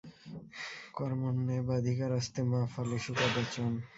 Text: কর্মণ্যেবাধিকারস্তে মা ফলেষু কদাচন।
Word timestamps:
কর্মণ্যেবাধিকারস্তে 0.93 2.41
মা 2.51 2.61
ফলেষু 2.73 3.11
কদাচন। 3.19 3.71